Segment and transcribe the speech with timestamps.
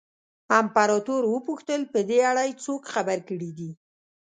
[0.59, 3.71] امپراتور وپوښتل په دې اړه یې څوک خبر کړي دي.